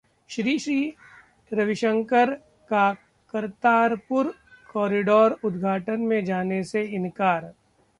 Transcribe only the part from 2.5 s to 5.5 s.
का करतारपुर कॉरिडोर